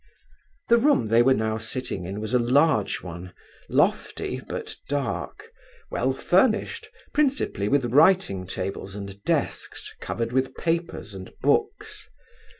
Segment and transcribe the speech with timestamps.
[0.69, 3.35] The room they were now sitting in was a large one,
[3.69, 5.47] lofty but dark,
[5.91, 12.09] well furnished, principally with writing tables and desks covered with papers and books.